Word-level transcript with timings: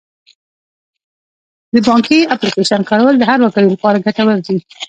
د 1.73 1.75
بانکي 1.87 2.19
اپلیکیشن 2.33 2.81
کارول 2.89 3.15
د 3.17 3.23
هر 3.29 3.39
وګړي 3.41 3.67
لپاره 3.73 4.01
ګټور 4.05 4.37
دي. 4.47 4.57